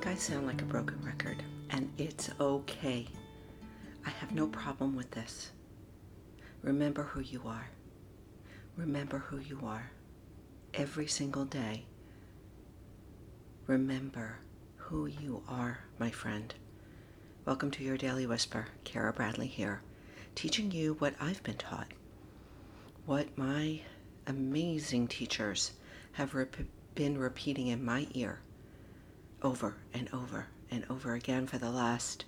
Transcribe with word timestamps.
think 0.00 0.16
I 0.16 0.18
sound 0.18 0.46
like 0.46 0.62
a 0.62 0.64
broken 0.64 0.98
record, 1.04 1.42
and 1.68 1.92
it's 1.98 2.30
okay. 2.40 3.06
I 4.06 4.08
have 4.08 4.32
no 4.32 4.46
problem 4.46 4.96
with 4.96 5.10
this. 5.10 5.50
Remember 6.62 7.02
who 7.02 7.20
you 7.20 7.42
are. 7.44 7.68
Remember 8.76 9.18
who 9.18 9.36
you 9.40 9.60
are. 9.62 9.90
Every 10.72 11.06
single 11.06 11.44
day. 11.44 11.84
Remember 13.66 14.38
who 14.76 15.04
you 15.04 15.42
are, 15.46 15.80
my 15.98 16.10
friend. 16.10 16.54
Welcome 17.44 17.70
to 17.72 17.84
your 17.84 17.98
Daily 17.98 18.26
Whisper. 18.26 18.68
Cara 18.84 19.12
Bradley 19.12 19.48
here, 19.48 19.82
teaching 20.34 20.70
you 20.70 20.94
what 20.94 21.12
I've 21.20 21.42
been 21.42 21.58
taught, 21.58 21.92
what 23.04 23.36
my 23.36 23.82
amazing 24.26 25.08
teachers 25.08 25.72
have 26.12 26.34
rep- 26.34 26.56
been 26.94 27.18
repeating 27.18 27.66
in 27.66 27.84
my 27.84 28.06
ear 28.14 28.40
over 29.42 29.76
and 29.92 30.08
over 30.12 30.46
and 30.70 30.84
over 30.90 31.14
again 31.14 31.46
for 31.46 31.58
the 31.58 31.70
last, 31.70 32.24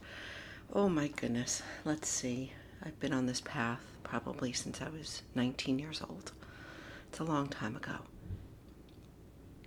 oh 0.72 0.88
my 0.88 1.08
goodness, 1.08 1.62
let's 1.84 2.08
see. 2.08 2.52
I've 2.84 2.98
been 2.98 3.12
on 3.12 3.26
this 3.26 3.40
path 3.40 3.80
probably 4.02 4.52
since 4.52 4.80
I 4.82 4.88
was 4.88 5.22
19 5.34 5.78
years 5.78 6.02
old. 6.08 6.32
It's 7.08 7.20
a 7.20 7.24
long 7.24 7.48
time 7.48 7.76
ago. 7.76 7.96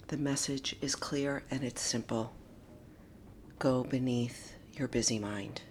The 0.08 0.18
message 0.18 0.76
is 0.82 0.96
clear 0.96 1.44
and 1.50 1.64
it's 1.64 1.82
simple. 1.82 2.34
Go 3.58 3.84
beneath 3.84 4.56
your 4.74 4.88
busy 4.88 5.18
mind. 5.18 5.62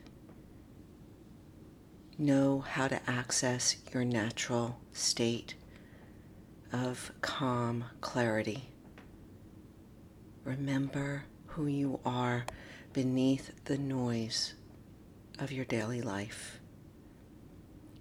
Know 2.16 2.60
how 2.60 2.88
to 2.88 3.00
access 3.10 3.76
your 3.92 4.04
natural 4.04 4.80
state 4.92 5.54
of 6.72 7.12
calm 7.20 7.84
clarity. 8.00 8.70
Remember 10.44 11.24
who 11.54 11.66
you 11.66 12.00
are 12.04 12.44
beneath 12.92 13.52
the 13.66 13.78
noise 13.78 14.54
of 15.38 15.52
your 15.52 15.64
daily 15.64 16.02
life. 16.02 16.58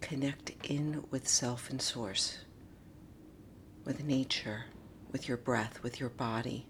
Connect 0.01 0.51
in 0.63 1.03
with 1.11 1.27
self 1.27 1.69
and 1.69 1.79
source, 1.79 2.39
with 3.85 4.03
nature, 4.03 4.65
with 5.11 5.27
your 5.27 5.37
breath, 5.37 5.83
with 5.83 5.99
your 5.99 6.09
body, 6.09 6.65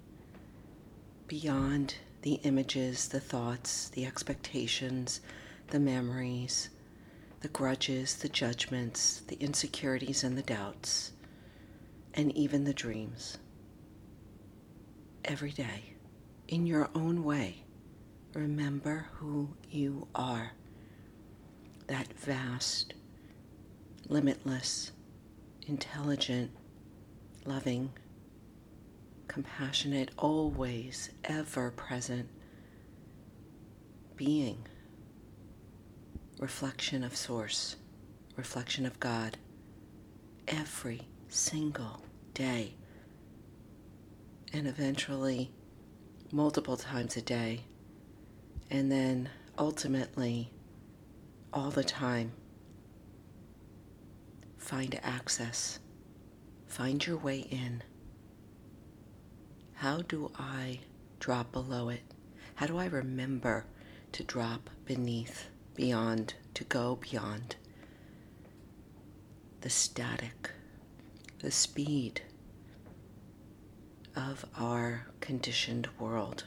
beyond 1.28 1.96
the 2.22 2.34
images, 2.44 3.08
the 3.08 3.20
thoughts, 3.22 3.88
the 3.90 4.06
expectations, 4.06 5.22
the 5.68 5.80
memories, 5.80 6.70
the 7.40 7.48
grudges, 7.48 8.16
the 8.16 8.28
judgments, 8.30 9.22
the 9.28 9.38
insecurities, 9.38 10.22
and 10.22 10.38
the 10.38 10.42
doubts, 10.42 11.14
and 12.14 12.36
even 12.36 12.66
the 12.66 12.74
dreams. 12.74 13.38
Every 15.24 15.52
day 15.52 15.94
in 16.54 16.68
your 16.68 16.88
own 16.94 17.24
way, 17.24 17.56
remember 18.36 19.08
who 19.14 19.50
you 19.72 20.08
are. 20.14 20.52
That 21.88 22.14
vast, 22.14 22.94
limitless, 24.08 24.92
intelligent, 25.66 26.52
loving, 27.44 27.92
compassionate, 29.28 30.12
always, 30.16 31.10
ever 31.24 31.72
present 31.72 32.30
being, 34.16 34.68
reflection 36.38 37.04
of 37.04 37.16
Source, 37.16 37.78
reflection 38.38 38.86
of 38.86 39.00
God, 39.00 39.38
every 40.48 41.02
single 41.30 42.04
day. 42.36 42.76
And 44.54 44.68
eventually, 44.68 45.50
multiple 46.34 46.76
times 46.76 47.16
a 47.16 47.22
day, 47.22 47.62
and 48.72 48.92
then 48.92 49.30
ultimately 49.60 50.50
all 51.54 51.70
the 51.70 51.84
time. 51.84 52.32
Find 54.58 55.00
access, 55.04 55.78
find 56.66 57.06
your 57.06 57.18
way 57.18 57.42
in. 57.52 57.84
How 59.76 60.02
do 60.02 60.32
I 60.40 60.80
drop 61.20 61.52
below 61.52 61.90
it? 61.90 62.02
How 62.56 62.66
do 62.66 62.80
I 62.80 62.86
remember 62.86 63.66
to 64.14 64.24
drop 64.24 64.72
beneath, 64.86 65.50
beyond, 65.76 66.34
to 66.56 66.64
go 66.64 66.98
beyond? 67.00 67.58
The 69.62 69.70
static, 69.70 70.50
the 71.40 71.52
speed 71.52 72.22
of 74.16 74.46
our 74.58 75.08
conditioned 75.20 75.88
world. 76.00 76.46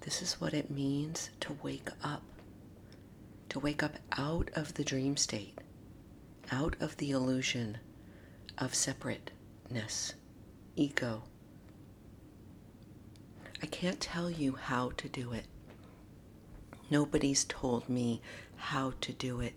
This 0.00 0.22
is 0.22 0.40
what 0.40 0.54
it 0.54 0.70
means 0.70 1.30
to 1.40 1.56
wake 1.62 1.90
up, 2.02 2.22
to 3.50 3.58
wake 3.60 3.82
up 3.82 3.96
out 4.16 4.50
of 4.54 4.74
the 4.74 4.84
dream 4.84 5.16
state, 5.16 5.58
out 6.50 6.74
of 6.80 6.96
the 6.96 7.10
illusion 7.10 7.78
of 8.58 8.74
separateness, 8.74 10.14
ego. 10.74 11.22
I 13.62 13.66
can't 13.66 14.00
tell 14.00 14.28
you 14.30 14.56
how 14.56 14.90
to 14.96 15.08
do 15.08 15.32
it. 15.32 15.44
Nobody's 16.90 17.44
told 17.44 17.88
me 17.88 18.20
how 18.56 18.94
to 19.02 19.12
do 19.12 19.40
it. 19.40 19.54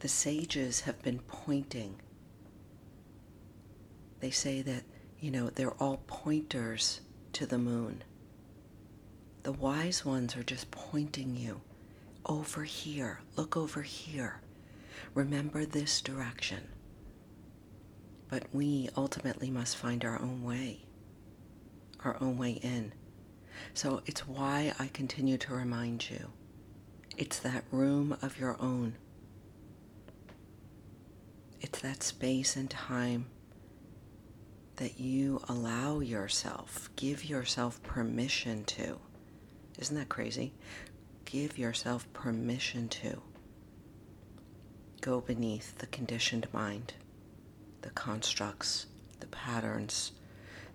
The 0.00 0.08
sages 0.08 0.80
have 0.80 1.02
been 1.02 1.18
pointing 1.20 2.00
they 4.20 4.30
say 4.30 4.62
that, 4.62 4.82
you 5.20 5.30
know, 5.30 5.50
they're 5.50 5.74
all 5.82 6.02
pointers 6.06 7.00
to 7.34 7.46
the 7.46 7.58
moon. 7.58 8.02
The 9.42 9.52
wise 9.52 10.04
ones 10.04 10.36
are 10.36 10.42
just 10.42 10.70
pointing 10.70 11.36
you 11.36 11.60
over 12.26 12.64
here. 12.64 13.20
Look 13.36 13.56
over 13.56 13.82
here. 13.82 14.40
Remember 15.14 15.64
this 15.64 16.00
direction. 16.00 16.68
But 18.28 18.44
we 18.52 18.90
ultimately 18.96 19.50
must 19.50 19.76
find 19.76 20.04
our 20.04 20.20
own 20.20 20.42
way, 20.42 20.84
our 22.04 22.16
own 22.20 22.36
way 22.36 22.52
in. 22.52 22.92
So 23.74 24.02
it's 24.06 24.26
why 24.28 24.74
I 24.78 24.88
continue 24.88 25.38
to 25.38 25.54
remind 25.54 26.10
you 26.10 26.30
it's 27.16 27.38
that 27.40 27.64
room 27.70 28.16
of 28.22 28.38
your 28.38 28.56
own, 28.60 28.96
it's 31.60 31.80
that 31.80 32.02
space 32.02 32.54
and 32.54 32.68
time 32.70 33.26
that 34.78 35.00
you 35.00 35.42
allow 35.48 35.98
yourself, 35.98 36.88
give 36.94 37.24
yourself 37.24 37.82
permission 37.82 38.64
to. 38.64 38.96
Isn't 39.76 39.96
that 39.96 40.08
crazy? 40.08 40.54
Give 41.24 41.58
yourself 41.58 42.10
permission 42.12 42.88
to 42.88 43.20
go 45.00 45.20
beneath 45.20 45.76
the 45.78 45.86
conditioned 45.88 46.46
mind, 46.52 46.94
the 47.82 47.90
constructs, 47.90 48.86
the 49.18 49.26
patterns, 49.26 50.12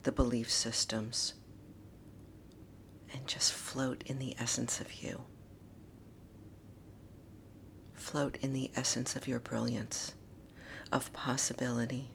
the 0.04 0.12
belief 0.12 0.52
systems, 0.52 1.36
and 3.14 3.26
just 3.26 3.54
float 3.54 4.04
in 4.06 4.20
the 4.20 4.36
essence 4.38 4.82
of 4.82 5.02
you. 5.02 5.22
Float 7.94 8.38
in 8.42 8.52
the 8.52 8.70
essence 8.76 9.16
of 9.16 9.30
your 9.30 9.40
brilliance, 9.40 10.14
of 10.92 11.14
possibility 11.14 12.13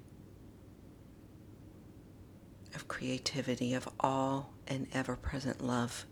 of 2.75 2.89
creativity, 2.89 3.75
of 3.75 3.89
all 4.01 4.53
and 4.67 4.87
ever 4.93 5.17
present 5.17 5.65
love. 5.65 6.07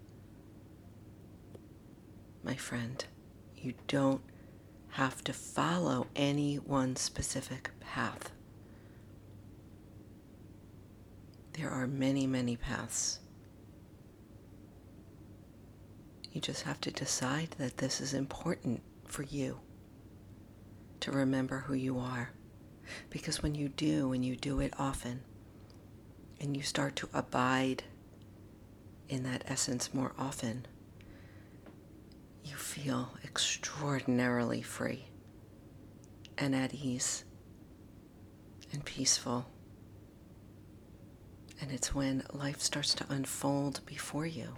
My 2.43 2.55
friend, 2.55 3.05
you 3.57 3.75
don't 3.89 4.23
have 4.91 5.23
to 5.25 5.33
follow 5.33 6.07
any 6.17 6.57
one 6.57 6.97
specific 6.97 7.71
path. 7.81 8.31
There 11.55 11.71
are 11.71 11.87
many, 11.87 12.27
many 12.27 12.57
paths. 12.57 13.21
You 16.33 16.41
just 16.41 16.63
have 16.63 16.81
to 16.83 16.91
decide 16.91 17.55
that 17.59 17.79
this 17.79 18.01
is 18.01 18.13
important 18.13 18.83
for 19.05 19.23
you 19.23 19.61
to 21.01 21.11
remember 21.11 21.61
who 21.61 21.75
you 21.75 21.99
are. 21.99 22.31
Because 23.11 23.43
when 23.43 23.55
you 23.55 23.69
do, 23.69 24.13
and 24.13 24.25
you 24.25 24.37
do 24.37 24.61
it 24.61 24.73
often, 24.79 25.23
and 26.41 26.57
you 26.57 26.63
start 26.63 26.97
to 26.97 27.09
abide 27.15 27.85
in 29.09 29.23
that 29.23 29.45
essence 29.47 29.95
more 29.95 30.13
often, 30.19 30.67
you 32.45 32.57
feel 32.57 33.11
extraordinarily 33.25 34.63
free 34.63 35.07
and 36.39 36.55
at 36.55 36.75
ease 36.75 37.25
and 38.73 38.85
peaceful. 38.85 39.47
And 41.61 41.73
it's 41.73 41.95
when 41.95 42.23
life 42.33 42.61
starts 42.61 42.95
to 42.95 43.07
unfold 43.09 43.81
before 43.87 44.27
you 44.27 44.57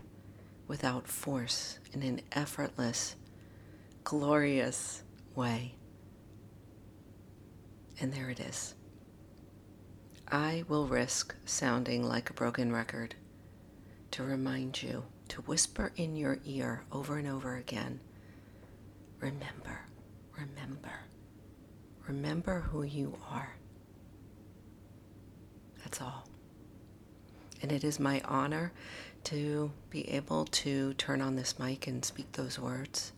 without 0.67 1.07
force 1.07 1.79
in 1.93 2.03
an 2.03 2.21
effortless, 2.33 3.17
glorious 4.05 5.03
way. 5.35 5.75
And 8.01 8.13
there 8.13 8.31
it 8.31 8.41
is. 8.41 8.75
I 10.31 10.65
will 10.69 10.87
risk 10.87 11.35
sounding 11.45 12.03
like 12.03 12.31
a 12.31 12.35
broken 12.35 12.73
record 12.73 13.15
to 14.11 14.23
remind 14.23 14.83
you, 14.83 15.05
to 15.29 15.43
whisper 15.43 15.93
in 15.97 16.17
your 16.17 16.39
ear 16.45 16.83
over 16.93 17.19
and 17.19 17.27
over 17.29 17.57
again 17.57 18.01
remember, 19.21 19.81
remember, 20.37 20.93
remember 22.07 22.61
who 22.61 22.83
you 22.83 23.17
are. 23.31 23.57
That's 25.83 26.01
all. 26.01 26.29
And 27.63 27.73
it 27.73 27.83
is 27.83 27.99
my 27.99 28.21
honor 28.25 28.73
to 29.25 29.73
be 29.91 30.09
able 30.11 30.45
to 30.47 30.95
turn 30.95 31.21
on 31.21 31.37
this 31.37 31.59
mic 31.59 31.87
and 31.87 32.05
speak 32.05 32.33
those 32.33 32.59
words. 32.59 33.13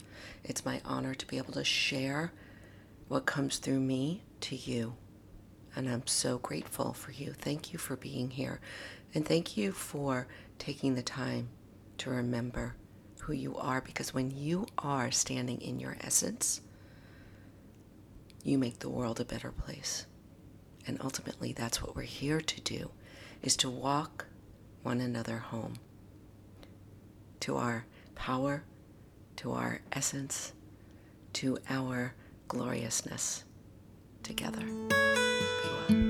It's 0.44 0.64
my 0.64 0.80
honor 0.84 1.14
to 1.14 1.26
be 1.26 1.36
able 1.38 1.52
to 1.52 1.64
share 1.64 2.32
what 3.08 3.26
comes 3.26 3.58
through 3.58 3.80
me 3.80 4.22
to 4.40 4.56
you. 4.56 4.94
And 5.76 5.88
I'm 5.88 6.06
so 6.06 6.38
grateful 6.38 6.92
for 6.92 7.12
you. 7.12 7.32
Thank 7.32 7.72
you 7.72 7.78
for 7.78 7.96
being 7.96 8.30
here. 8.30 8.60
And 9.14 9.26
thank 9.26 9.56
you 9.56 9.72
for 9.72 10.26
taking 10.58 10.94
the 10.94 11.02
time 11.02 11.48
to 11.98 12.10
remember 12.10 12.74
who 13.20 13.32
you 13.32 13.56
are 13.56 13.80
because 13.80 14.14
when 14.14 14.30
you 14.30 14.66
are 14.78 15.10
standing 15.10 15.60
in 15.60 15.78
your 15.78 15.96
essence, 16.00 16.60
you 18.42 18.58
make 18.58 18.78
the 18.78 18.88
world 18.88 19.20
a 19.20 19.24
better 19.24 19.52
place. 19.52 20.06
And 20.86 20.98
ultimately, 21.02 21.52
that's 21.52 21.82
what 21.82 21.94
we're 21.94 22.02
here 22.02 22.40
to 22.40 22.60
do, 22.62 22.90
is 23.42 23.56
to 23.58 23.70
walk 23.70 24.26
one 24.82 25.00
another 25.00 25.38
home 25.38 25.74
to 27.40 27.56
our 27.56 27.84
power, 28.14 28.64
to 29.36 29.52
our 29.52 29.80
essence, 29.92 30.52
to 31.34 31.58
our 31.68 32.14
gloriousness 32.48 33.44
together. 34.22 34.64
Be 35.40 35.70
well. 35.70 36.09